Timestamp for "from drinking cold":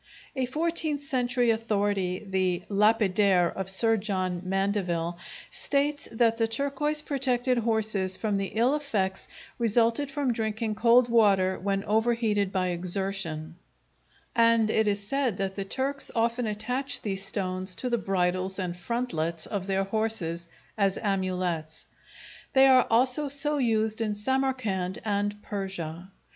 10.07-11.07